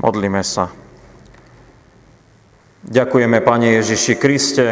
[0.00, 0.72] Modlíme sa.
[2.88, 4.66] Ďakujeme, Pane Ježiši Kriste,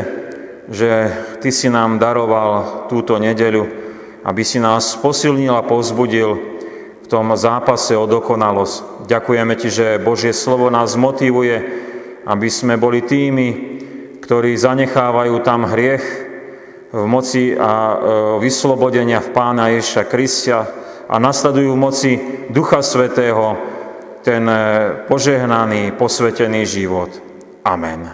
[0.73, 1.13] že
[1.45, 3.69] Ty si nám daroval túto nedeľu,
[4.25, 6.31] aby si nás posilnil a pozbudil
[7.05, 9.05] v tom zápase o dokonalosť.
[9.05, 11.61] Ďakujeme Ti, že Božie slovo nás motivuje,
[12.25, 13.49] aby sme boli tými,
[14.25, 16.05] ktorí zanechávajú tam hriech
[16.89, 17.97] v moci a e,
[18.41, 20.65] vyslobodenia v Pána Ježiša Kristia
[21.05, 22.13] a nasledujú v moci
[22.49, 23.77] Ducha Svetého,
[24.23, 24.57] ten e,
[25.07, 27.11] požehnaný, posvetený život.
[27.65, 28.11] Amen.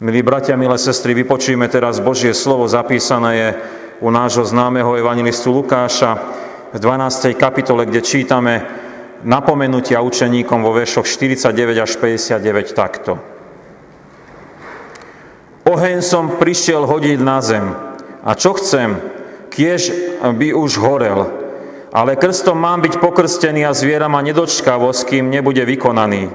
[0.00, 3.48] Milí bratia, milé sestry, vypočujeme teraz Božie slovo, zapísané je
[4.04, 6.20] u nášho známeho evangelistu Lukáša
[6.72, 7.32] v 12.
[7.32, 8.60] kapitole, kde čítame
[9.24, 13.16] napomenutia učeníkom vo veršoch 49 až 59 takto.
[15.66, 17.64] Oheň som prišiel hodiť na zem
[18.22, 19.00] a čo chcem,
[19.48, 21.35] kiež by už horel,
[21.96, 26.28] ale krstom mám byť pokrstený a zviera ma nedočkavosť, kým nebude vykonaný.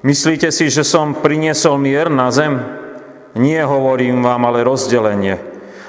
[0.00, 2.56] Myslíte si, že som priniesol mier na zem?
[3.36, 5.36] Nie, hovorím vám, ale rozdelenie.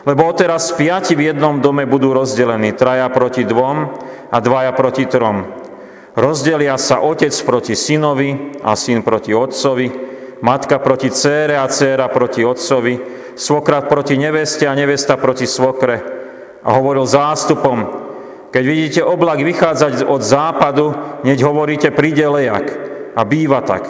[0.03, 3.77] Lebo odteraz piati v jednom dome budú rozdelení, traja proti dvom
[4.27, 5.55] a dvaja proti trom.
[6.11, 9.87] Rozdelia sa otec proti synovi a syn proti otcovi,
[10.43, 12.99] matka proti cére a céra proti otcovi,
[13.39, 15.95] svokrat proti neveste a nevesta proti svokre.
[16.67, 18.06] A hovoril zástupom,
[18.51, 20.95] keď vidíte oblak vychádzať od západu,
[21.27, 22.65] neď hovoríte, príde lejak.
[23.17, 23.87] A býva tak.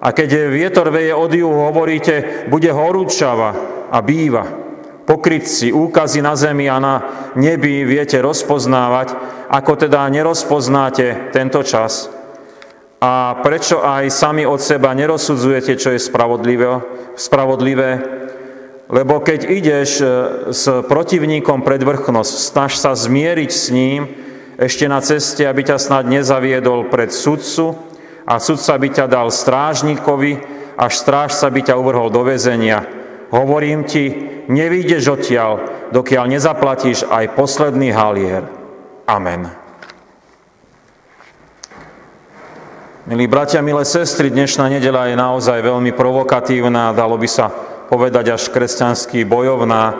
[0.00, 3.52] A keď vietor veje od juhu, hovoríte, bude horúčava
[3.92, 4.48] a býva.
[5.04, 6.94] Pokrytci, úkazy na zemi a na
[7.34, 9.12] nebi viete rozpoznávať,
[9.50, 12.08] ako teda nerozpoznáte tento čas.
[13.00, 16.84] A prečo aj sami od seba nerozsudzujete, čo je spravodlivé,
[17.16, 18.19] spravodlivé
[18.90, 20.06] lebo keď ideš e,
[20.50, 24.10] s protivníkom pred vrchnosť, snaž sa zmieriť s ním
[24.58, 27.78] ešte na ceste, aby ťa snad nezaviedol pred sudcu
[28.26, 30.42] a sudca by ťa dal strážnikovi,
[30.74, 32.82] až strážca by ťa uvrhol do väzenia.
[33.30, 34.10] Hovorím ti,
[34.50, 38.42] nevídeš odtiaľ, dokiaľ nezaplatíš aj posledný halier.
[39.06, 39.46] Amen.
[43.06, 47.50] Milí bratia, milé sestry, dnešná nedela je naozaj veľmi provokatívna, dalo by sa
[47.90, 49.98] povedať až kresťanský bojovná.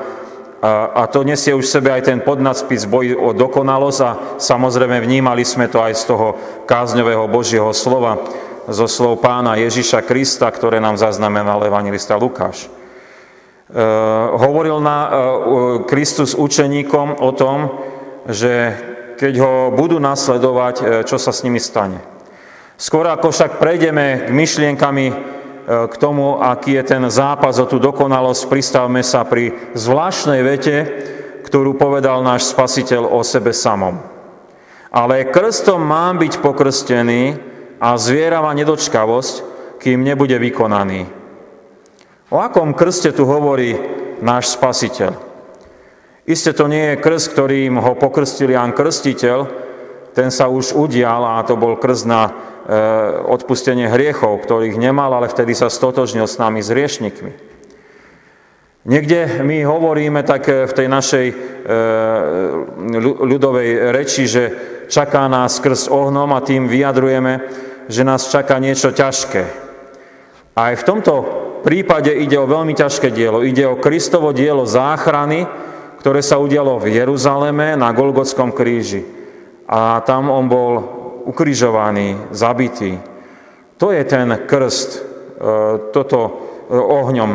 [0.62, 5.42] A, a to nesie už sebe aj ten podnadspis boj o dokonalosť a samozrejme vnímali
[5.42, 6.28] sme to aj z toho
[6.70, 8.22] kázňového Božieho slova,
[8.70, 12.68] zo slov pána Ježiša Krista, ktoré nám zaznamenal evangelista Lukáš.
[12.68, 12.68] E,
[14.36, 15.10] hovoril na e,
[15.88, 17.58] Kristus učeníkom o tom,
[18.28, 18.76] že
[19.16, 21.98] keď ho budú nasledovať, e, čo sa s nimi stane.
[22.76, 25.06] Skôr ako však prejdeme k myšlienkami
[25.70, 30.76] k tomu, aký je ten zápas o tú dokonalosť, pristavme sa pri zvláštnej vete,
[31.46, 34.02] ktorú povedal náš spasiteľ o sebe samom.
[34.90, 37.22] Ale krstom mám byť pokrstený
[37.78, 39.34] a zvierava nedočkavosť,
[39.78, 41.06] kým nebude vykonaný.
[42.34, 43.78] O akom krste tu hovorí
[44.18, 45.14] náš spasiteľ?
[46.26, 49.69] Isté to nie je krst, ktorým ho pokrstil Jan Krstiteľ,
[50.16, 52.76] ten sa už udial a to bol krst na Eh,
[53.26, 57.32] odpustenie hriechov, ktorých nemal, ale vtedy sa stotožnil s nami, s hriešnikmi.
[58.86, 61.36] Niekde my hovoríme tak eh, v tej našej eh,
[63.26, 64.44] ľudovej reči, že
[64.86, 67.42] čaká nás krst ohnom a tým vyjadrujeme,
[67.90, 69.42] že nás čaká niečo ťažké.
[70.54, 71.14] A aj v tomto
[71.66, 73.42] prípade ide o veľmi ťažké dielo.
[73.42, 75.42] Ide o Kristovo dielo záchrany,
[75.98, 79.19] ktoré sa udialo v Jeruzaleme na Golgotskom kríži.
[79.70, 80.70] A tam on bol
[81.30, 82.98] ukrižovaný, zabitý.
[83.78, 85.00] To je ten krst, e,
[85.94, 86.30] toto e,
[86.74, 87.30] ohňom.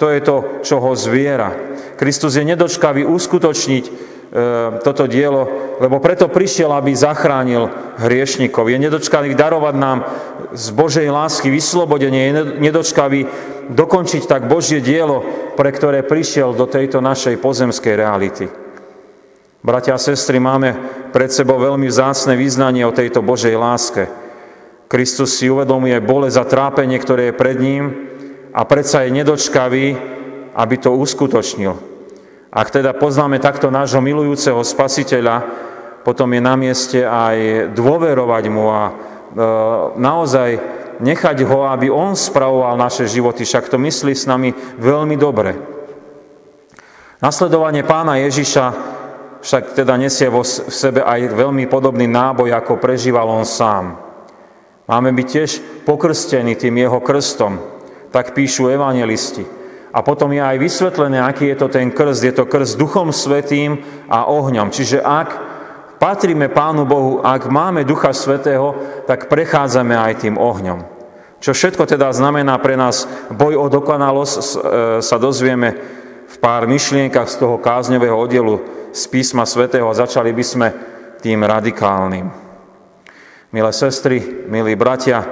[0.00, 1.52] To je to, čo ho zviera.
[2.00, 3.92] Kristus je nedočkavý uskutočniť e,
[4.80, 7.68] toto dielo, lebo preto prišiel, aby zachránil
[8.00, 8.72] hriešnikov.
[8.72, 9.98] Je nedočkavý darovať nám
[10.56, 13.20] z Božej lásky vyslobodenie, je nedočkavý
[13.68, 15.20] dokončiť tak Božie dielo,
[15.54, 18.65] pre ktoré prišiel do tejto našej pozemskej reality.
[19.66, 20.78] Bratia a sestry, máme
[21.10, 24.06] pred sebou veľmi vzácne význanie o tejto Božej láske.
[24.86, 27.90] Kristus si uvedomuje bole za trápenie, ktoré je pred ním
[28.54, 29.86] a predsa je nedočkavý,
[30.54, 31.74] aby to uskutočnil.
[32.54, 35.42] Ak teda poznáme takto nášho milujúceho spasiteľa,
[36.06, 38.92] potom je na mieste aj dôverovať mu a e,
[39.98, 40.50] naozaj
[41.02, 45.58] nechať ho, aby on spravoval naše životy, však to myslí s nami veľmi dobre.
[47.18, 48.94] Nasledovanie pána Ježiša
[49.40, 53.98] však teda nesie vo sebe aj veľmi podobný náboj, ako prežíval on sám.
[54.86, 55.50] Máme byť tiež
[55.82, 57.58] pokrstení tým jeho krstom,
[58.14, 59.42] tak píšu evangelisti.
[59.96, 62.20] A potom je aj vysvetlené, aký je to ten krst.
[62.20, 63.80] Je to krst Duchom Svetým
[64.12, 64.68] a ohňom.
[64.68, 65.28] Čiže ak
[65.96, 68.76] patríme Pánu Bohu, ak máme Ducha Svetého,
[69.08, 70.84] tak prechádzame aj tým ohňom.
[71.40, 74.44] Čo všetko teda znamená pre nás boj o dokonalosť, e,
[75.00, 76.05] sa dozvieme v
[76.46, 78.62] pár myšlienkach z toho kázňového oddielu
[78.94, 80.68] z písma Svetého a začali by sme
[81.18, 82.30] tým radikálnym.
[83.50, 85.26] Milé sestry, milí bratia,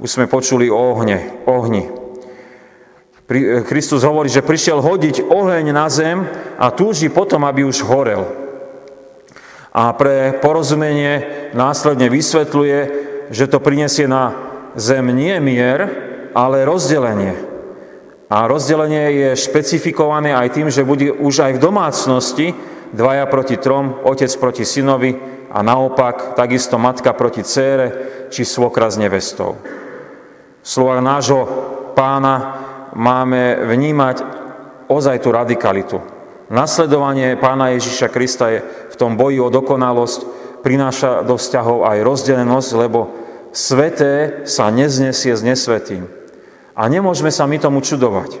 [0.00, 1.84] už sme počuli o ohne, ohni.
[3.28, 6.24] Eh, Kristus hovorí, že prišiel hodiť oheň na zem
[6.56, 8.24] a túži potom, aby už horel.
[9.76, 12.78] A pre porozumenie následne vysvetľuje,
[13.28, 14.32] že to prinesie na
[14.72, 15.84] zem nie mier,
[16.32, 17.53] ale rozdelenie.
[18.34, 22.46] A rozdelenie je špecifikované aj tým, že bude už aj v domácnosti
[22.90, 25.14] dvaja proti trom, otec proti synovi
[25.54, 27.86] a naopak takisto matka proti cére
[28.34, 29.54] či svokra s nevestou.
[30.66, 31.46] Slova nášho
[31.94, 32.58] pána
[32.98, 34.16] máme vnímať
[34.90, 36.02] ozaj tú radikalitu.
[36.50, 40.20] Nasledovanie pána Ježiša Krista je v tom boji o dokonalosť,
[40.66, 43.14] prináša do vzťahov aj rozdelenosť, lebo
[43.54, 46.23] sveté sa neznesie s nesvetým.
[46.74, 48.30] A nemôžeme sa my tomu čudovať.
[48.34, 48.38] E,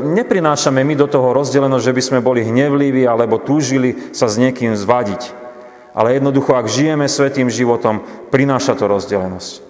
[0.00, 4.72] neprinášame my do toho rozdelenosť, že by sme boli hnevliví alebo túžili sa s niekým
[4.72, 5.44] zvadiť.
[5.92, 8.00] Ale jednoducho, ak žijeme svetým životom,
[8.32, 9.60] prináša to rozdelenosť.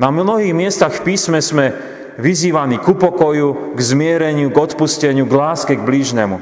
[0.00, 1.76] Na mnohých miestach v písme sme
[2.16, 6.40] vyzývaní ku pokoju, k zmiereniu, k odpusteniu, k láske, k blížnemu.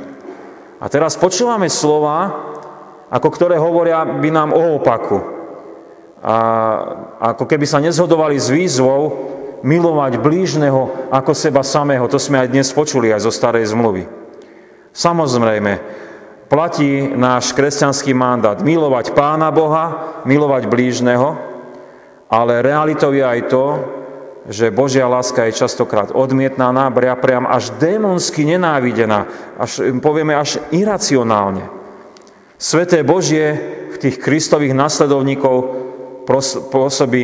[0.78, 2.30] A teraz počúvame slova,
[3.10, 5.18] ako ktoré hovoria by nám o opaku.
[6.24, 6.36] A
[7.34, 9.33] ako keby sa nezhodovali s výzvou
[9.64, 12.04] milovať blížneho ako seba samého.
[12.12, 14.04] To sme aj dnes počuli aj zo starej zmluvy.
[14.92, 15.72] Samozrejme,
[16.52, 21.34] platí náš kresťanský mandát milovať Pána Boha, milovať blížneho,
[22.28, 23.64] ale realitou je aj to,
[24.44, 29.24] že Božia láska je častokrát odmietnaná, bria priam až démonsky nenávidená,
[29.56, 31.64] až, povieme až iracionálne.
[32.60, 33.56] Sveté Božie
[33.88, 35.54] v tých Kristových nasledovníkov
[36.68, 37.22] pôsobí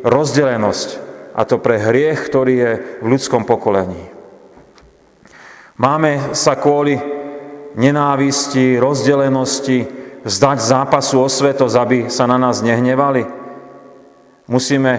[0.00, 0.88] rozdelenosť,
[1.32, 4.12] a to pre hriech, ktorý je v ľudskom pokolení.
[5.80, 7.00] Máme sa kvôli
[7.74, 9.88] nenávisti, rozdelenosti
[10.22, 13.24] vzdať zápasu o svetosť, aby sa na nás nehnevali?
[14.46, 14.92] Musíme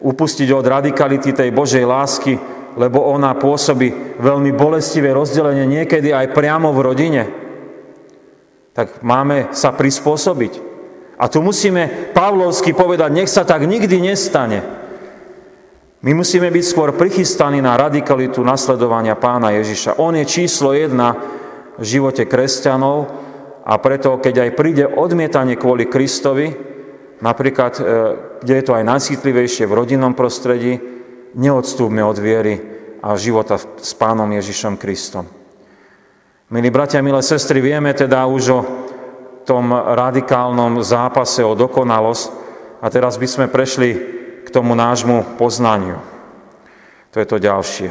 [0.00, 2.38] upustiť od radikality tej Božej lásky,
[2.76, 7.22] lebo ona pôsobí veľmi bolestivé rozdelenie niekedy aj priamo v rodine.
[8.76, 10.52] Tak máme sa prispôsobiť.
[11.16, 14.60] A tu musíme Pavlovsky povedať, nech sa tak nikdy nestane.
[16.06, 19.98] My musíme byť skôr prichystaní na radikalitu nasledovania pána Ježiša.
[19.98, 21.18] On je číslo jedna
[21.74, 23.10] v živote kresťanov
[23.66, 26.54] a preto, keď aj príde odmietanie kvôli Kristovi,
[27.18, 27.82] napríklad, e,
[28.38, 30.78] kde je to aj najcitlivejšie v rodinnom prostredí,
[31.34, 32.54] neodstúpme od viery
[33.02, 35.26] a života s Pánom Ježišom Kristom.
[36.54, 38.60] Milí bratia, milé sestry, vieme teda už o
[39.42, 42.26] tom radikálnom zápase o dokonalosť
[42.78, 44.15] a teraz by sme prešli
[44.46, 45.98] k tomu nášmu poznaniu.
[47.10, 47.90] To je to ďalšie.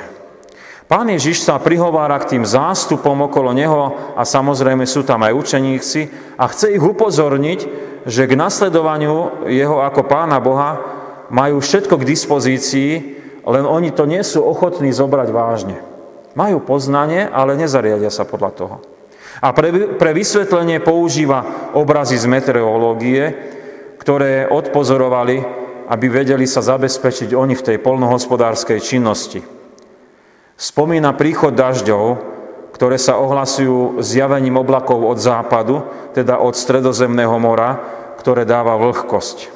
[0.86, 6.02] Pán Ježiš sa prihovára k tým zástupom okolo Neho a samozrejme sú tam aj učeníci
[6.38, 7.60] a chce ich upozorniť,
[8.06, 10.78] že k nasledovaniu jeho ako pána Boha
[11.34, 12.92] majú všetko k dispozícii,
[13.50, 15.81] len oni to nie sú ochotní zobrať vážne.
[16.38, 18.75] Majú poznanie, ale nezariadia sa podľa toho.
[19.42, 23.24] A pre, pre vysvetlenie používa obrazy z meteorológie,
[23.98, 29.42] ktoré odpozorovali, aby vedeli sa zabezpečiť oni v tej polnohospodárskej činnosti.
[30.56, 32.34] Spomína príchod dažďov,
[32.75, 37.80] ktoré sa ohlasujú zjavením oblakov od západu, teda od stredozemného mora,
[38.20, 39.51] ktoré dáva vlhkosť.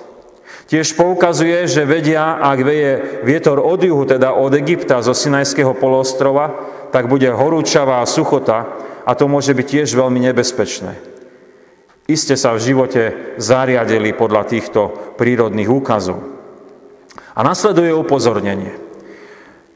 [0.70, 2.92] Tiež poukazuje, že vedia, ak veje
[3.26, 6.54] vietor od juhu, teda od Egypta, zo Sinajského polostrova,
[6.94, 8.70] tak bude horúčavá suchota
[9.02, 11.19] a to môže byť tiež veľmi nebezpečné.
[12.10, 13.02] Iste sa v živote
[13.38, 16.18] zariadili podľa týchto prírodných úkazov.
[17.38, 18.74] A nasleduje upozornenie–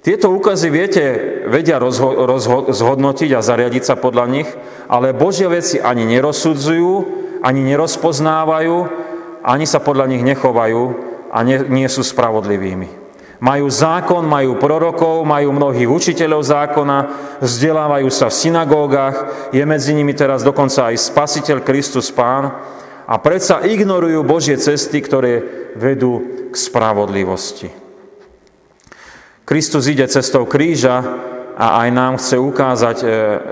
[0.03, 1.03] tieto úkazy, viete,
[1.47, 4.49] vedia rozho- rozho- zhodnotiť a zariadiť sa podľa nich,
[4.91, 6.91] ale Božie veci ani nerozsudzujú,
[7.39, 8.75] ani nerozpoznávajú,
[9.47, 10.81] ani sa podľa nich nechovajú
[11.31, 13.02] a nie, nie sú spravodlivými.
[13.43, 16.97] Majú zákon, majú prorokov, majú mnohých učiteľov zákona,
[17.43, 19.15] vzdelávajú sa v synagógach,
[19.51, 22.55] je medzi nimi teraz dokonca aj Spasiteľ Kristus Pán
[23.03, 25.43] a predsa ignorujú Božie cesty, ktoré
[25.75, 27.67] vedú k spravodlivosti.
[29.43, 31.03] Kristus ide cestou kríža
[31.59, 33.07] a aj nám chce ukázať, e,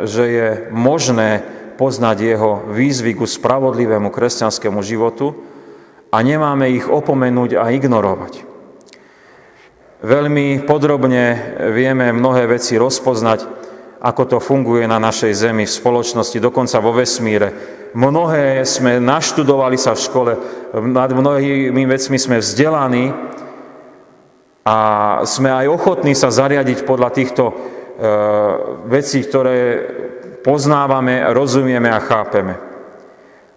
[0.08, 1.44] že je možné
[1.76, 5.36] poznať jeho výzvy ku spravodlivému kresťanskému životu
[6.16, 8.51] a nemáme ich opomenúť a ignorovať.
[10.02, 13.46] Veľmi podrobne vieme mnohé veci rozpoznať,
[14.02, 17.54] ako to funguje na našej Zemi, v spoločnosti, dokonca vo vesmíre.
[17.94, 20.32] mnohé sme naštudovali sa v škole,
[20.74, 23.14] nad mnohými vecmi sme vzdelaní
[24.66, 24.78] a
[25.22, 27.54] sme aj ochotní sa zariadiť podľa týchto e,
[28.90, 29.58] vecí, ktoré
[30.42, 32.58] poznávame, rozumieme a chápeme.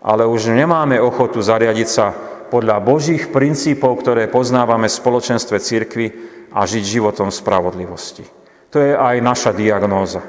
[0.05, 2.13] Ale už nemáme ochotu zariadiť sa
[2.53, 8.23] podľa Božích princípov, ktoré poznávame v spoločenstve cirkvy a žiť životom spravodlivosti.
[8.71, 10.23] To je aj naša diagnóza.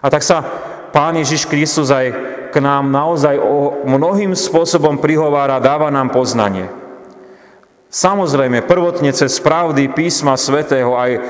[0.00, 0.40] A tak sa
[0.96, 2.06] Pán Ježiš Kristus aj
[2.48, 6.72] k nám naozaj o mnohým spôsobom prihovára, dáva nám poznanie.
[7.92, 11.20] Samozrejme, prvotne cez pravdy písma svätého aj, e,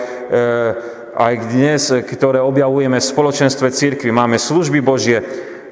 [1.19, 5.23] aj dnes, ktoré objavujeme v spoločenstve církvy, máme služby Božie,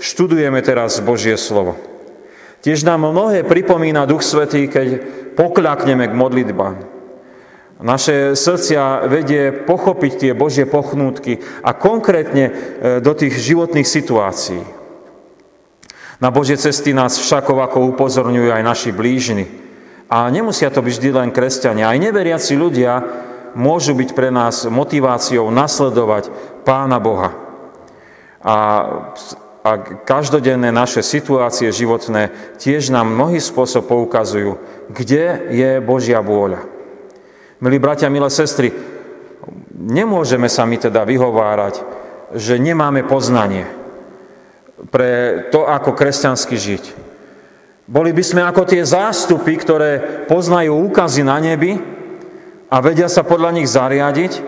[0.03, 1.79] študujeme teraz Božie slovo.
[2.67, 5.03] Tiež nám mnohé pripomína Duch Svetý, keď
[5.39, 6.94] pokľakneme k modlitbám.
[7.85, 12.53] Naše srdcia vedie pochopiť tie Božie pochnútky a konkrétne e,
[13.05, 14.65] do tých životných situácií.
[16.17, 19.45] Na Božie cesty nás však ako upozorňujú aj naši blížni.
[20.09, 21.93] A nemusia to byť vždy len kresťania.
[21.93, 23.05] Aj neveriaci ľudia
[23.53, 26.33] môžu byť pre nás motiváciou nasledovať
[26.65, 27.37] Pána Boha.
[28.41, 28.57] A
[29.65, 32.29] a každodenné naše situácie životné
[32.61, 34.61] tiež nám mnohý spôsob poukazujú,
[34.93, 36.74] kde je Božia vôľa.
[37.65, 38.69] Milí bratia, milé sestry,
[39.73, 41.81] nemôžeme sa mi teda vyhovárať,
[42.37, 43.65] že nemáme poznanie
[44.93, 46.85] pre to, ako kresťansky žiť.
[47.89, 49.93] Boli by sme ako tie zástupy, ktoré
[50.29, 51.81] poznajú úkazy na nebi
[52.69, 54.45] a vedia sa podľa nich zariadiť,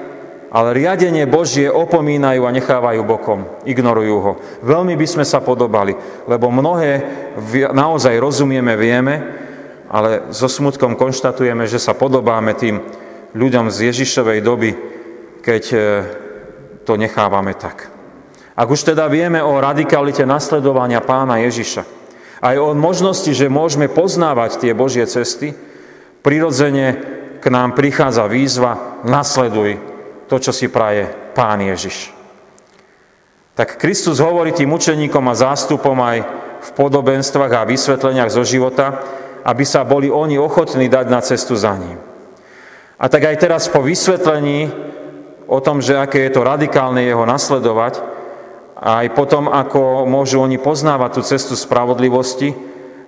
[0.53, 4.33] ale riadenie Božie opomínajú a nechávajú bokom, ignorujú ho.
[4.61, 5.97] Veľmi by sme sa podobali,
[6.29, 7.01] lebo mnohé
[7.73, 9.15] naozaj rozumieme, vieme,
[9.89, 13.06] ale so smutkom konštatujeme, že sa podobáme tým
[13.37, 14.71] ľuďom z Ježišovej doby,
[15.45, 15.79] keď e,
[16.89, 17.93] to nechávame tak.
[18.57, 21.85] Ak už teda vieme o radikalite nasledovania pána Ježiša,
[22.41, 25.53] aj o možnosti, že môžeme poznávať tie Božie cesty,
[26.25, 26.87] prirodzene
[27.39, 29.77] k nám prichádza výzva, nasleduj
[30.27, 32.17] to, čo si praje Pán Ježiš.
[33.57, 36.19] Tak Kristus hovorí tým učeníkom a zástupom aj
[36.61, 39.01] v podobenstvách a vysvetleniach zo života,
[39.45, 42.16] aby sa boli oni ochotní dať na cestu za ním.
[42.97, 44.73] A tak aj teraz po vysvetlení
[45.47, 48.01] o tom, že aké je to radikálne jeho nasledovať,
[48.77, 52.53] a aj potom, ako môžu oni poznávať tú cestu spravodlivosti,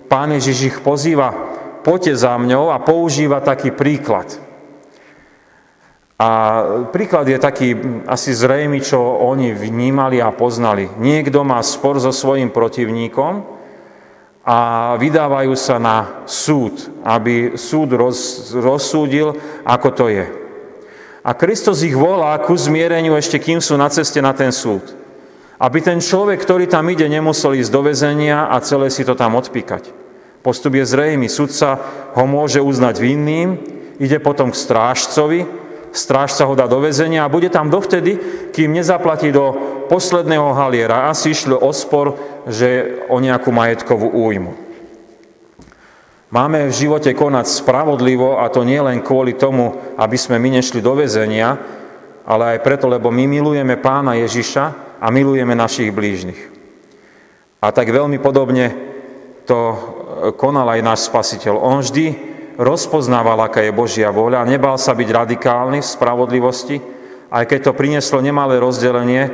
[0.09, 1.29] Pán Ježiš ich pozýva,
[1.85, 4.33] poďte za mňou a používa taký príklad–
[6.19, 6.29] a
[6.91, 10.91] príklad je taký asi zrejmy, čo oni vnímali a poznali.
[10.99, 13.58] Niekto má spor so svojim protivníkom
[14.43, 19.35] a vydávajú sa na súd, aby súd roz, rozsúdil,
[19.67, 20.25] ako to je.
[21.19, 24.95] A Kristus ich volá ku zmiereniu ešte kým sú na ceste na ten súd.
[25.59, 29.35] Aby ten človek, ktorý tam ide, nemusel ísť do väzenia a celé si to tam
[29.35, 29.91] odpíkať.
[30.39, 31.27] Postup je zrejmy.
[31.27, 31.75] Sudca
[32.15, 33.59] ho môže uznať vinným,
[33.99, 35.43] ide potom k strážcovi,
[35.91, 38.17] strážca ho dá do väzenia a bude tam dovtedy,
[38.53, 39.53] kým nezaplatí do
[39.89, 41.09] posledného haliera.
[41.09, 44.53] Asi išlo o spor, že o nejakú majetkovú újmu.
[46.29, 50.77] Máme v živote konať spravodlivo a to nie len kvôli tomu, aby sme my nešli
[50.77, 51.57] do väzenia,
[52.21, 56.37] ale aj preto, lebo my milujeme pána Ježiša a milujeme našich blížnych.
[57.65, 58.69] A tak veľmi podobne
[59.49, 59.57] to
[60.37, 61.57] konal aj náš spasiteľ.
[61.57, 62.28] On vždy
[62.59, 66.77] rozpoznával, aká je Božia vôľa nebal sa byť radikálny v spravodlivosti,
[67.31, 69.31] aj keď to prinieslo nemalé rozdelenie,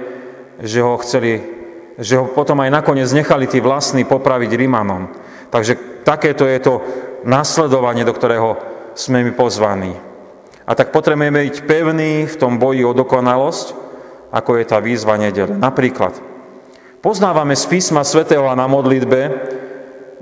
[0.62, 1.41] že ho chceli,
[1.98, 5.10] že ho potom aj nakoniec nechali tí vlastní popraviť Rímanom.
[5.50, 6.74] Takže takéto je to
[7.25, 8.62] nasledovanie, do ktorého
[8.94, 9.98] sme my pozvaní.
[10.65, 13.67] A tak potrebujeme byť pevní v tom boji o dokonalosť,
[14.29, 15.58] ako je tá výzva nedele.
[15.58, 16.17] Napríklad,
[17.01, 19.22] poznávame z písma svätého a na modlitbe,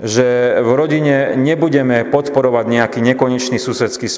[0.02, 4.10] že v rodine nebudeme podporovať nejaký nekonečný susedský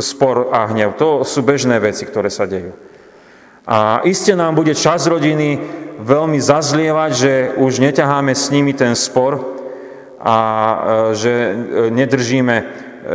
[0.00, 0.96] spor a hnev.
[0.96, 2.72] To sú bežné veci, ktoré sa dejú.
[3.68, 5.60] A iste nám bude čas rodiny
[6.02, 9.38] veľmi zazlievať, že už neťaháme s nimi ten spor
[10.18, 10.76] a e,
[11.14, 11.52] že e,
[11.94, 12.56] nedržíme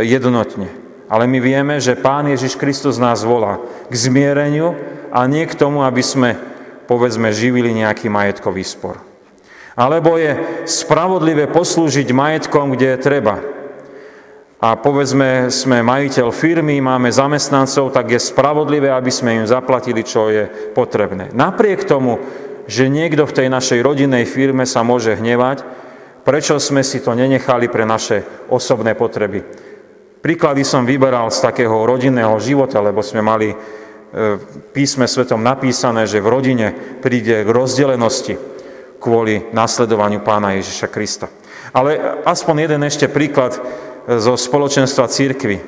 [0.04, 0.72] jednotne.
[1.08, 4.76] Ale my vieme, že Pán Ježiš Kristus nás volá k zmiereniu
[5.12, 6.36] a nie k tomu, aby sme,
[6.88, 9.07] povedzme, živili nejaký majetkový spor.
[9.78, 13.38] Alebo je spravodlivé poslúžiť majetkom, kde treba.
[14.58, 20.34] A povedzme, sme majiteľ firmy, máme zamestnancov, tak je spravodlivé, aby sme im zaplatili, čo
[20.34, 21.30] je potrebné.
[21.30, 22.18] Napriek tomu,
[22.66, 25.62] že niekto v tej našej rodinnej firme sa môže hnevať,
[26.26, 29.46] prečo sme si to nenechali pre naše osobné potreby.
[30.26, 33.56] Príklady som vyberal z takého rodinného života, lebo sme mali e,
[34.74, 36.68] písme svetom napísané, že v rodine
[36.98, 38.57] príde k rozdelenosti
[38.98, 41.28] kvôli nasledovaniu pána Ježiša Krista.
[41.74, 43.58] Ale aspoň jeden ešte príklad
[44.08, 45.60] zo spoločenstva církvy.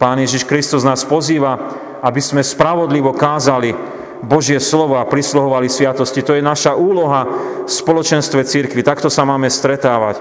[0.00, 1.56] Pán Ježiš Kristus nás pozýva,
[2.00, 3.72] aby sme spravodlivo kázali
[4.20, 6.24] Božie slovo a prisluhovali sviatosti.
[6.24, 7.24] To je naša úloha
[7.64, 8.84] v spoločenstve církvy.
[8.84, 10.20] Takto sa máme stretávať.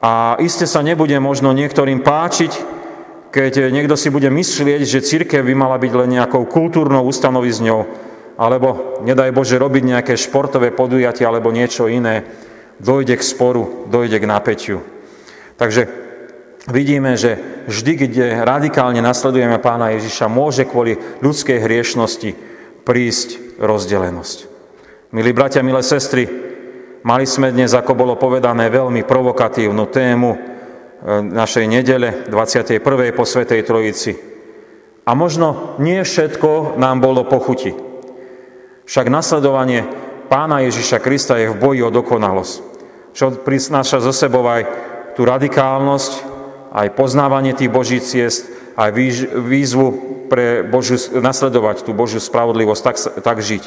[0.00, 2.52] A iste sa nebude možno niektorým páčiť,
[3.30, 8.09] keď niekto si bude myslieť, že církev by mala byť len nejakou kultúrnou ustanovizňou,
[8.40, 12.24] alebo nedaj Bože robiť nejaké športové podujatie alebo niečo iné,
[12.80, 14.80] dojde k sporu, dojde k napäťu.
[15.60, 15.84] Takže
[16.72, 17.36] vidíme, že
[17.68, 22.32] vždy, kde radikálne nasledujeme pána Ježiša, môže kvôli ľudskej hriešnosti
[22.88, 24.48] prísť rozdelenosť.
[25.12, 26.24] Milí bratia, milé sestry,
[27.04, 30.38] mali sme dnes, ako bolo povedané, veľmi provokatívnu tému e,
[31.28, 32.80] našej nedele 21.
[33.12, 34.12] po Svetej Trojici.
[35.04, 37.89] A možno nie všetko nám bolo pochuti.
[38.90, 39.86] Však nasledovanie
[40.26, 42.54] pána Ježiša Krista je v boji o dokonalosť,
[43.14, 44.66] čo prináša zo sebou aj
[45.14, 46.12] tú radikálnosť,
[46.74, 48.90] aj poznávanie tých Božích ciest, aj
[49.46, 49.86] výzvu
[50.26, 53.64] pre Božiu, nasledovať tú Božiu spravodlivosť, tak, tak žiť.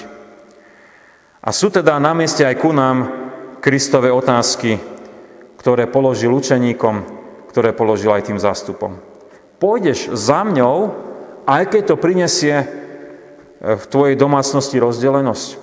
[1.39, 3.07] A sú teda na mieste aj ku nám
[3.63, 4.75] Kristové otázky,
[5.55, 6.95] ktoré položil učeníkom,
[7.47, 8.99] ktoré položil aj tým zástupom.
[9.55, 10.91] Pôjdeš za mňou,
[11.47, 12.82] aj keď to prinesie
[13.63, 15.55] v tvojej domácnosti rozdelenosť.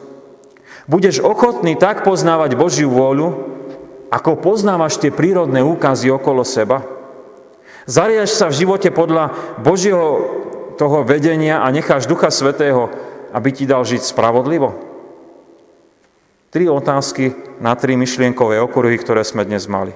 [0.89, 3.29] Budeš ochotný tak poznávať Božiu vôľu,
[4.11, 6.83] ako poznávaš tie prírodné úkazy okolo seba?
[7.87, 9.31] Zariaš sa v živote podľa
[9.63, 10.09] Božieho
[10.75, 12.91] toho vedenia a necháš Ducha Svetého,
[13.31, 14.75] aby ti dal žiť spravodlivo?
[16.51, 17.31] Tri otázky
[17.63, 19.95] na tri myšlienkové okruhy, ktoré sme dnes mali.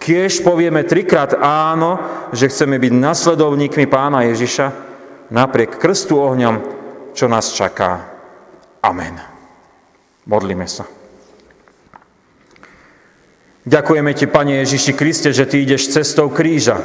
[0.00, 2.00] Kiež povieme trikrát áno,
[2.32, 4.72] že chceme byť nasledovníkmi pána Ježiša,
[5.28, 6.79] napriek krstu ohňom,
[7.12, 8.06] čo nás čaká.
[8.80, 9.20] Amen.
[10.26, 10.86] Modlíme sa.
[13.66, 16.80] Ďakujeme Ti, Pane Ježiši Kriste, že Ty ideš cestou kríža,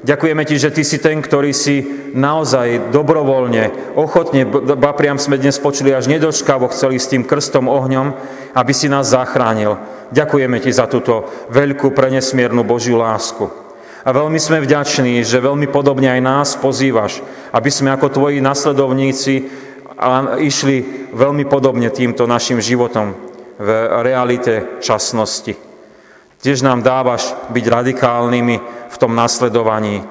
[0.00, 1.84] Ďakujeme Ti, že Ty si ten, ktorý si
[2.16, 8.16] naozaj dobrovoľne, ochotne, ba priam sme dnes počuli až nedočkavo chceli s tým krstom ohňom,
[8.56, 9.76] aby si nás zachránil.
[10.08, 13.69] Ďakujeme Ti za túto veľkú, prenesmiernu Božiu lásku.
[14.04, 17.20] A veľmi sme vďační, že veľmi podobne aj nás pozývaš,
[17.52, 19.34] aby sme ako Tvoji nasledovníci
[20.40, 20.76] išli
[21.12, 23.12] veľmi podobne týmto našim životom
[23.60, 23.68] v
[24.00, 25.52] realite časnosti.
[26.40, 28.56] Tiež nám dávaš byť radikálnymi,
[28.90, 30.02] v tom nasledovaní,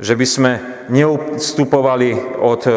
[0.00, 0.52] že by sme
[0.92, 2.72] neustupovali od e,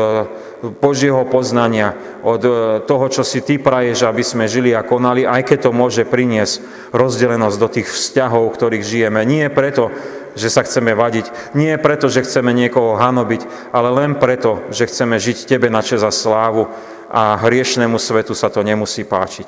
[0.80, 2.52] Božieho poznania, od e,
[2.88, 6.64] toho, čo si Ty praješ, aby sme žili a konali, aj keď to môže priniesť
[6.96, 9.20] rozdelenosť do tých vzťahov, v ktorých žijeme.
[9.28, 9.92] Nie preto,
[10.34, 15.18] že sa chceme vadiť, nie preto, že chceme niekoho hanobiť, ale len preto, že chceme
[15.18, 16.70] žiť Tebe na čas a slávu
[17.14, 19.48] a hriešnemu svetu sa to nemusí páčiť.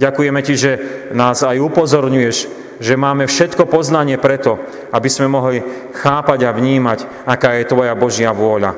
[0.00, 0.72] Ďakujeme Ti, že
[1.12, 2.36] nás aj upozorňuješ,
[2.80, 4.56] že máme všetko poznanie preto,
[4.92, 5.60] aby sme mohli
[5.92, 8.76] chápať a vnímať, aká je Tvoja Božia vôľa.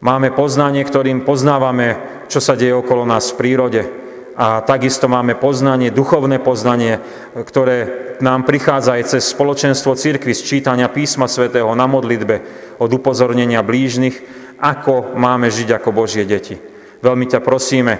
[0.00, 3.99] Máme poznanie, ktorým poznávame, čo sa deje okolo nás v prírode.
[4.38, 7.02] A takisto máme poznanie, duchovné poznanie,
[7.34, 7.78] ktoré
[8.22, 12.36] nám prichádza aj cez spoločenstvo církvy, z čítania písma svätého na modlitbe,
[12.78, 14.16] od upozornenia blížnych,
[14.60, 16.56] ako máme žiť ako Božie deti.
[17.00, 17.96] Veľmi ťa prosíme,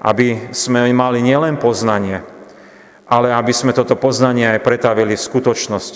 [0.00, 2.24] aby sme mali nielen poznanie,
[3.04, 5.94] ale aby sme toto poznanie aj pretavili v skutočnosť.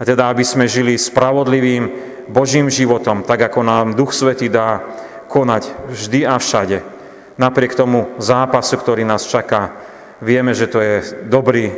[0.00, 1.84] A teda, aby sme žili spravodlivým
[2.32, 4.82] Božím životom, tak ako nám Duch Svetý dá
[5.28, 7.01] konať vždy a všade.
[7.40, 9.72] Napriek tomu zápasu, ktorý nás čaká,
[10.20, 10.94] vieme, že to je
[11.26, 11.72] dobrý,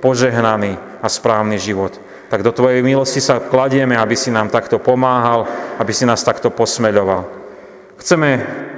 [0.00, 1.92] požehnaný a správny život.
[2.30, 5.44] Tak do Tvojej milosti sa kladieme, aby si nám takto pomáhal,
[5.82, 7.26] aby si nás takto posmeľoval.
[8.00, 8.28] Chceme,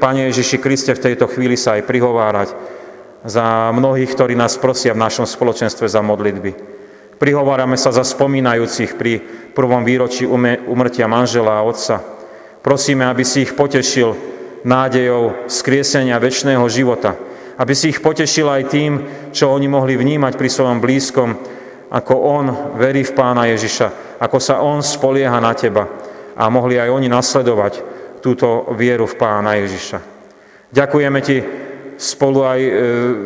[0.03, 2.49] Pane Ježiši Kriste, v tejto chvíli sa aj prihovárať
[3.23, 6.51] za mnohých, ktorí nás prosia v našom spoločenstve za modlitby.
[7.23, 9.23] Prihovárame sa za spomínajúcich pri
[9.55, 10.27] prvom výročí
[10.66, 12.03] umrtia manžela a otca.
[12.66, 14.32] Prosíme, aby si ich potešil
[14.62, 17.14] nádejou skriesenia väčšného života.
[17.59, 18.92] Aby si ich potešil aj tým,
[19.31, 21.31] čo oni mohli vnímať pri svojom blízkom,
[21.92, 22.46] ako on
[22.81, 25.85] verí v Pána Ježiša, ako sa on spolieha na teba
[26.33, 27.72] a mohli aj oni nasledovať
[28.25, 29.98] túto vieru v Pána Ježiša.
[30.72, 31.38] Ďakujeme Ti
[32.01, 32.72] spolu aj e,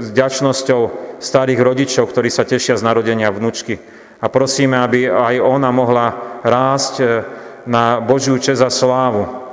[0.02, 0.80] s ďačnosťou
[1.22, 3.78] starých rodičov, ktorí sa tešia z narodenia vnúčky.
[4.18, 7.06] A prosíme, aby aj ona mohla rásť e,
[7.70, 9.45] na Božiu čest a slávu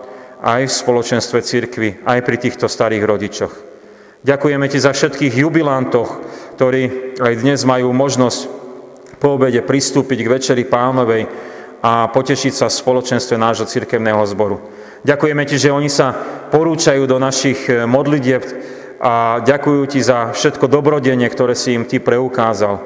[0.44, 3.54] aj v spoločenstve cirkvi, aj pri týchto starých rodičoch.
[4.28, 6.20] Ďakujeme Ti za všetkých jubilantoch,
[6.60, 8.40] ktorí aj dnes majú možnosť
[9.24, 11.32] po obede pristúpiť k Večeri Pánovej
[11.80, 14.60] a potešiť sa v spoločenstve nášho cirkevného zboru.
[15.08, 16.12] Ďakujeme Ti, že oni sa
[16.52, 18.44] porúčajú do našich eh, modlitieb
[19.04, 22.80] a ďakujú ti za všetko dobrodenie, ktoré si im ty preukázal.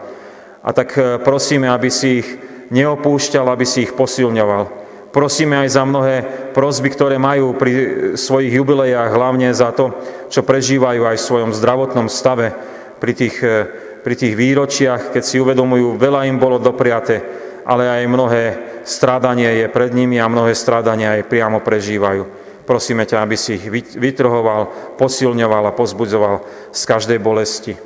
[0.66, 2.28] A tak e, prosíme, aby si ich
[2.74, 4.87] neopúšťal, aby si ich posilňoval.
[5.18, 6.22] Prosíme aj za mnohé
[6.54, 7.74] prosby, ktoré majú pri
[8.14, 9.90] svojich jubilejách, hlavne za to,
[10.30, 12.54] čo prežívajú aj v svojom zdravotnom stave
[13.02, 13.66] pri tých, e,
[14.06, 17.26] pri tých výročiach, keď si uvedomujú, veľa im bolo dopriate,
[17.66, 18.44] ale aj mnohé
[18.86, 22.22] strádanie je pred nimi a mnohé strádania aj priamo prežívajú.
[22.70, 23.66] Prosíme ťa, aby si ich
[23.98, 27.74] vytrhoval, posilňoval a pozbudzoval z každej bolesti.
[27.74, 27.80] E,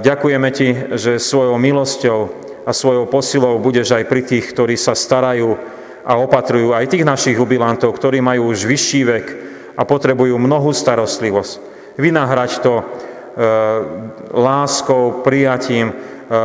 [0.00, 2.20] ďakujeme ti, že svojou milosťou
[2.64, 5.76] a svojou posilou budeš aj pri tých, ktorí sa starajú
[6.08, 9.26] a opatrujú, aj tých našich jubilantov, ktorí majú už vyšší vek
[9.76, 11.76] a potrebujú mnohú starostlivosť.
[12.00, 12.84] Vynahrať to e,
[14.32, 15.94] láskou, prijatím, e,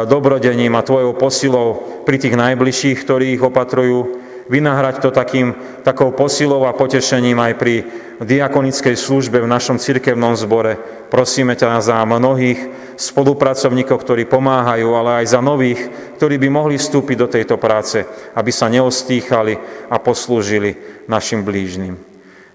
[0.03, 1.67] dobrodením a tvojou posilou
[2.03, 4.19] pri tých najbližších, ktorí ich opatrujú
[4.51, 7.75] vynahrať to takým, takou posilou a potešením aj pri
[8.23, 10.79] diakonickej službe v našom cirkevnom zbore.
[11.11, 12.59] Prosíme ťa za mnohých
[12.95, 15.81] spolupracovníkov, ktorí pomáhajú, ale aj za nových,
[16.19, 18.03] ktorí by mohli vstúpiť do tejto práce,
[18.33, 19.53] aby sa neostýchali
[19.91, 20.75] a poslúžili
[21.09, 21.99] našim blížnym.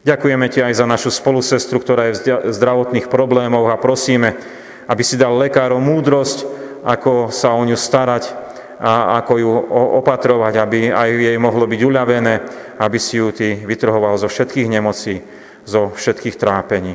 [0.07, 2.16] Ďakujeme ti aj za našu spolusestru, ktorá je
[2.48, 4.38] v zdravotných problémoch a prosíme,
[4.88, 6.48] aby si dal lekárom múdrosť,
[6.87, 8.47] ako sa o ňu starať,
[8.78, 9.50] a ako ju
[9.98, 12.34] opatrovať, aby aj jej mohlo byť uľavené,
[12.78, 15.18] aby si ju ty vytrhoval zo všetkých nemocí,
[15.66, 16.94] zo všetkých trápení.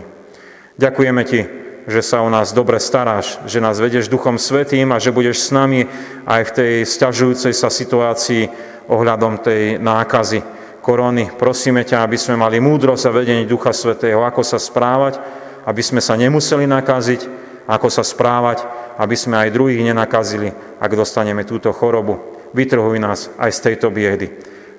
[0.79, 1.43] Ďakujeme ti,
[1.83, 5.49] že sa o nás dobre staráš, že nás vedeš Duchom Svetým a že budeš s
[5.51, 5.83] nami
[6.23, 8.47] aj v tej stiažujúcej sa situácii
[8.87, 10.39] ohľadom tej nákazy
[10.79, 11.31] korony.
[11.35, 15.19] Prosíme ťa, aby sme mali múdrosť a vedenie Ducha Svetého, ako sa správať,
[15.67, 17.21] aby sme sa nemuseli nakaziť,
[17.67, 22.19] ako sa správať, aby sme aj druhých nenakazili, ak dostaneme túto chorobu.
[22.53, 24.29] Vytrhuj nás aj z tejto biedy.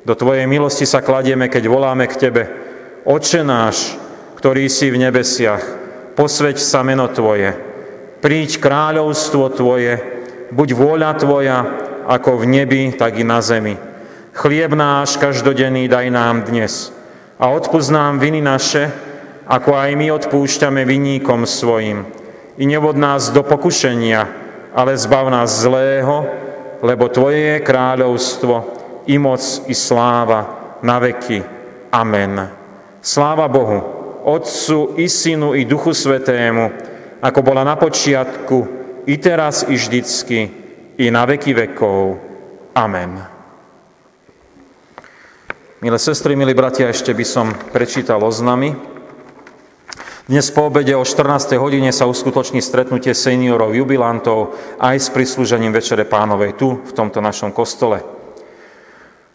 [0.06, 2.42] Do Tvojej milosti sa kladieme, keď voláme k Tebe.
[3.02, 3.98] Oče náš,
[4.38, 5.64] ktorý si v nebesiach,
[6.14, 7.56] posveď sa meno Tvoje.
[8.22, 9.98] Príď kráľovstvo Tvoje,
[10.54, 11.58] buď vôľa Tvoja,
[12.04, 13.74] ako v nebi, tak i na zemi.
[14.34, 16.90] Chlieb náš každodenný daj nám dnes
[17.38, 18.90] a odpúsť nám viny naše,
[19.46, 22.23] ako aj my odpúšťame vinníkom svojim
[22.58, 24.28] i nevod nás do pokušenia,
[24.74, 26.26] ale zbav nás zlého,
[26.82, 28.54] lebo Tvoje je kráľovstvo,
[29.06, 30.40] i moc, i sláva
[30.82, 31.42] na veky.
[31.92, 32.48] Amen.
[33.04, 33.78] Sláva Bohu,
[34.24, 36.72] Otcu, i Synu, i Duchu Svetému,
[37.20, 38.58] ako bola na počiatku,
[39.04, 40.38] i teraz, i vždycky,
[40.96, 42.16] i na veky vekov.
[42.72, 43.20] Amen.
[45.84, 48.93] Milé sestry, milí bratia, ešte by som prečítal oznamy.
[50.24, 51.52] Dnes po obede o 14.
[51.60, 57.52] hodine sa uskutoční stretnutie seniorov, jubilantov aj s prislúžením Večere pánovej tu, v tomto našom
[57.52, 58.00] kostole.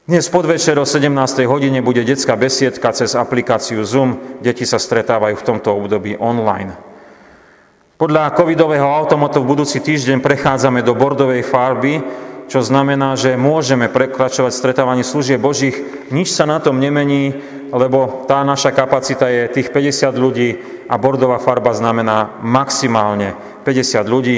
[0.09, 1.45] Dnes podvečer o 17.
[1.45, 4.41] hodine bude detská besiedka cez aplikáciu Zoom.
[4.41, 6.73] Deti sa stretávajú v tomto období online.
[8.01, 12.01] Podľa covidového automatu v budúci týždeň prechádzame do bordovej farby,
[12.49, 16.09] čo znamená, že môžeme prekračovať stretávanie služieb Božích.
[16.09, 17.37] Nič sa na tom nemení,
[17.69, 20.49] lebo tá naša kapacita je tých 50 ľudí
[20.89, 24.37] a bordová farba znamená maximálne 50 ľudí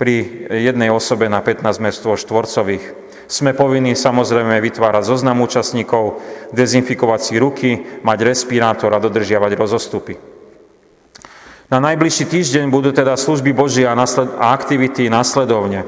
[0.00, 2.96] pri jednej osobe na 15 mestov štvorcových.
[3.30, 6.18] Sme povinní samozrejme vytvárať zoznam účastníkov,
[6.50, 7.70] dezinfikovať si ruky,
[8.02, 10.14] mať respirátor a dodržiavať rozostupy.
[11.70, 14.02] Na najbližší týždeň budú teda služby Božia a
[14.50, 15.86] aktivity následovne.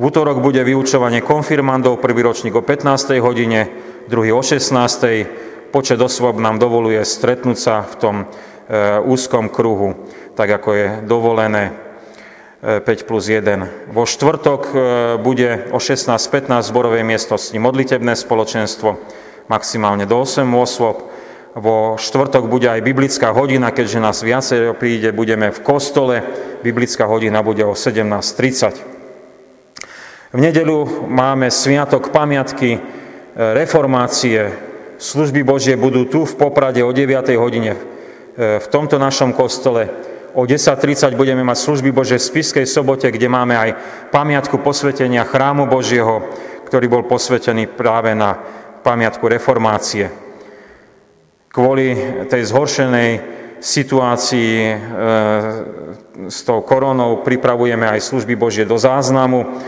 [0.00, 3.20] V útorok bude vyučovanie konfirmandov, prvý ročník o 15.
[3.20, 3.68] hodine,
[4.08, 4.72] druhý o 16.
[5.70, 8.24] Počet osôb nám dovoluje stretnúť sa v tom e,
[9.02, 9.98] úzkom kruhu,
[10.38, 11.74] tak ako je dovolené
[12.62, 13.90] 5 e, plus 1.
[13.90, 14.74] Vo štvrtok e,
[15.18, 18.98] bude o 16.15 v zborovej miestnosti modlitebné spoločenstvo,
[19.50, 21.10] maximálne do 8 osôb.
[21.56, 26.20] Vo štvrtok bude aj biblická hodina, keďže nás viacej príde, budeme v kostole.
[26.60, 28.96] Biblická hodina bude o 17.30.
[30.36, 32.76] V nedelu máme sviatok pamiatky
[33.36, 34.65] reformácie.
[34.96, 37.36] Služby Božie budú tu v Poprade o 9.
[37.36, 37.80] hodine e,
[38.56, 39.92] v tomto našom kostole.
[40.32, 43.70] O 10.30 budeme mať služby Bože v Spiskej sobote, kde máme aj
[44.08, 46.24] pamiatku posvetenia chrámu Božieho,
[46.64, 48.40] ktorý bol posvetený práve na
[48.80, 50.08] pamiatku reformácie.
[51.52, 51.92] Kvôli
[52.28, 53.10] tej zhoršenej
[53.60, 54.76] situácii e,
[56.32, 59.60] s tou koronou pripravujeme aj služby Božie do záznamu.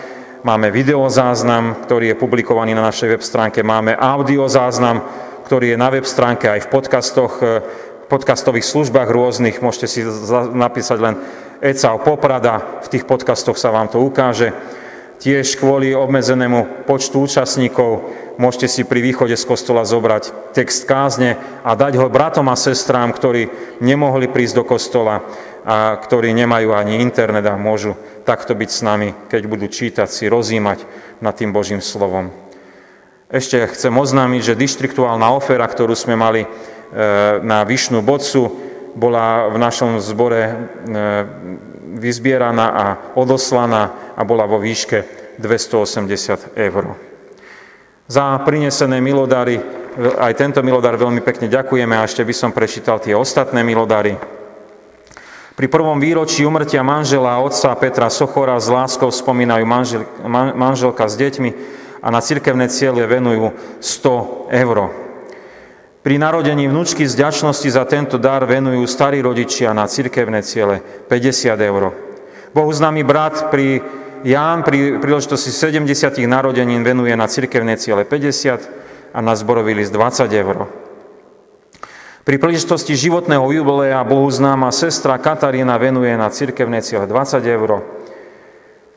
[0.46, 3.66] Máme videozáznam, ktorý je publikovaný na našej web stránke.
[3.66, 5.02] Máme audiozáznam,
[5.42, 7.58] ktorý je na web stránke aj v podcastoch, eh,
[8.06, 9.58] podcastových službách rôznych.
[9.58, 10.00] Môžete si
[10.54, 11.14] napísať len
[11.58, 14.54] ECAO Poprada, v tých podcastoch sa vám to ukáže.
[15.18, 18.06] Tiež kvôli obmedzenému počtu účastníkov
[18.38, 21.34] môžete si pri východe z kostola zobrať text kázne
[21.66, 23.50] a dať ho bratom a sestrám, ktorí
[23.82, 25.26] nemohli prísť do kostola
[25.66, 30.30] a ktorí nemajú ani internet a môžu takto byť s nami, keď budú čítať si,
[30.30, 30.86] rozímať
[31.18, 32.30] nad tým Božím slovom.
[33.26, 36.48] Ešte chcem oznámiť, že dištriktuálna ofera, ktorú sme mali e,
[37.42, 38.48] na Vyšnú Bodcu,
[38.94, 40.54] bola v našom zbore e,
[41.98, 42.84] vyzbieraná a
[43.18, 46.84] odoslaná a bola vo výške 280 eur.
[48.10, 49.62] Za prinesené milodary,
[50.18, 54.18] aj tento milodar veľmi pekne ďakujeme a ešte by som prečítal tie ostatné milodary.
[55.54, 61.06] Pri prvom výročí umrtia manžela a otca Petra Sochora s láskou spomínajú manžel, man, manželka
[61.10, 61.50] s deťmi
[61.98, 64.78] a na cirkevné ciele venujú 100 eur.
[65.98, 70.78] Pri narodení vnúčky z ďačnosti za tento dar venujú starí rodičia na cirkevné ciele
[71.10, 71.90] 50 eur.
[72.54, 73.82] Bohu známy brat pri
[74.26, 75.86] Ján pri príležitosti 70.
[76.26, 80.66] narodenín venuje na cirkevné ciele 50 a na zborový list 20 eur.
[82.26, 87.70] Pri príležitosti životného jubileja Bohu známa sestra Katarína venuje na cirkevné ciele 20 eur.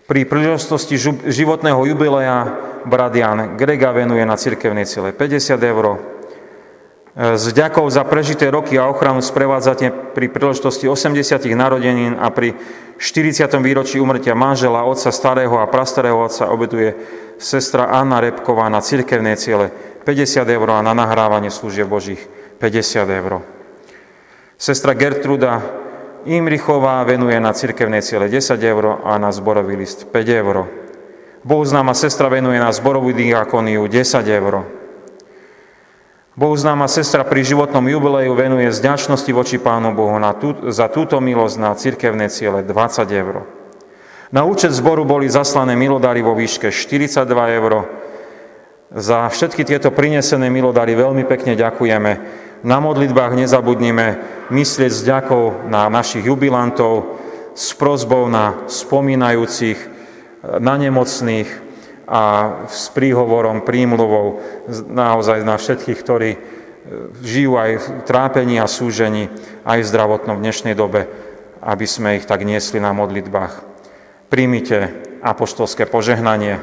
[0.10, 0.98] Pri príležitosti
[1.30, 2.38] životného jubileja
[2.84, 6.11] brat Jan Grega venuje na cirkevné ciele 50 eur.
[7.12, 11.44] S vďakou za prežité roky a ochranu sprevádzate pri príležitosti 80.
[11.60, 12.56] narodenín a pri
[12.96, 13.52] 40.
[13.60, 16.96] výročí umrtia manžela, otca starého a prastarého otca obeduje
[17.36, 19.76] sestra Anna Repková na cirkevné ciele
[20.08, 22.24] 50 eur a na nahrávanie služieb Božích
[22.64, 23.44] 50 eur.
[24.56, 25.60] Sestra Gertruda
[26.24, 30.64] Imrichová venuje na cirkevné ciele 10 eur a na zborový list 5 eur.
[31.44, 34.81] Bohuznáma sestra venuje na zborovú diakoniu 10 eur.
[36.32, 41.20] Bohuznáma sestra pri životnom jubileju venuje z ďačnosti voči Pánu Bohu na tú, za túto
[41.20, 42.72] milosť na cirkevné ciele 20
[43.12, 43.44] eur.
[44.32, 47.84] Na účet zboru boli zaslané milodary vo výške 42 eur.
[48.96, 52.12] Za všetky tieto prinesené milodary veľmi pekne ďakujeme.
[52.64, 54.24] Na modlitbách nezabudnime
[54.56, 57.20] myslieť s ďakou na našich jubilantov,
[57.60, 59.84] s prozbou na spomínajúcich,
[60.64, 61.71] na nemocných,
[62.12, 62.22] a
[62.68, 64.44] s príhovorom, prímluvou
[64.92, 66.40] naozaj na všetkých, ktorí e,
[67.24, 69.32] žijú aj v trápení a súžení,
[69.64, 71.08] aj v zdravotnom v dnešnej dobe,
[71.64, 73.64] aby sme ich tak niesli na modlitbách.
[74.28, 74.92] Príjmite
[75.24, 76.60] apoštolské požehnanie.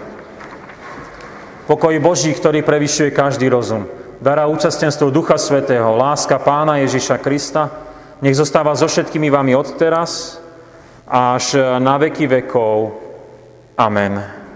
[1.65, 3.89] Pokoj Boží, ktorý prevyšuje každý rozum,
[4.21, 7.73] dará účastenstvo Ducha Svetého, láska Pána Ježiša Krista,
[8.21, 10.45] nech zostáva so všetkými vami odteraz
[11.09, 12.93] až na veky vekov.
[13.81, 14.48] Amen.